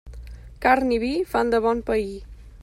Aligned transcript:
Carn 0.65 0.93
i 0.97 0.97
vi 1.03 1.11
fan 1.35 1.53
de 1.55 1.61
bon 1.67 1.85
pair. 1.91 2.11